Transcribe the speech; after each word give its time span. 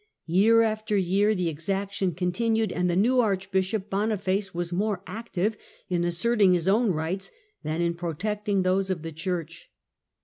Year 0.25 0.63
after 0.63 0.97
year 0.97 1.35
the 1.35 1.47
exaction 1.47 2.15
continued, 2.15 2.71
and 2.71 2.89
the 2.89 2.95
new 2.95 3.19
archbishop 3.19 3.87
Boniface 3.87 4.51
was 4.51 4.73
more 4.73 5.03
active 5.05 5.57
in 5.89 6.03
asserting 6.03 6.53
his 6.55 6.67
own 6.67 6.89
rights 6.89 7.29
than 7.61 7.81
in 7.83 7.93
protecting 7.93 8.63
those 8.63 8.89
of 8.89 9.03
the 9.03 9.11
church. 9.11 9.69